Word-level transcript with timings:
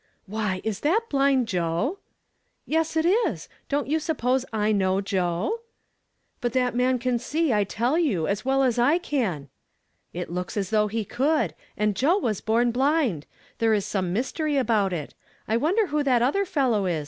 "Why, 0.25 0.61
that 0.61 0.65
isn't 0.67 1.09
blind 1.11 1.47
Joe?"" 1.47 1.99
Yes, 2.65 2.97
it 2.97 3.05
is! 3.05 3.47
Don't 3.69 3.85
you 3.87 3.99
suppose 3.99 4.43
T 4.51 4.73
know 4.73 4.99
Joe?"" 4.99 5.59
But 6.41 6.53
that 6.53 6.73
man 6.73 6.97
can 6.97 7.19
see, 7.19 7.53
I 7.53 7.63
tell 7.63 7.99
you, 7.99 8.25
as 8.25 8.43
well 8.43 8.63
as 8.63 8.79
I 8.79 8.97
can."" 8.97 9.47
It 10.11 10.31
looks 10.31 10.57
as 10.57 10.71
though 10.71 10.87
he 10.87 11.05
could; 11.05 11.53
and 11.77 11.95
Joe 11.95 12.17
was 12.17 12.41
born 12.41 12.71
blind! 12.71 13.27
There 13.59 13.75
is 13.75 13.85
some 13.85 14.11
mystery 14.11 14.57
about 14.57 14.91
it. 14.91 15.13
I 15.47 15.55
wonder 15.55 15.85
who 15.85 16.01
that 16.01 16.23
other 16.23 16.45
fellow 16.45 16.87
is 16.87 16.99